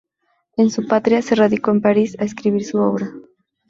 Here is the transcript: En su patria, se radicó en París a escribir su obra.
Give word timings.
En 0.57 0.71
su 0.71 0.87
patria, 0.87 1.21
se 1.21 1.35
radicó 1.35 1.69
en 1.69 1.79
París 1.81 2.15
a 2.19 2.23
escribir 2.25 2.65
su 2.65 2.79
obra. 2.79 3.11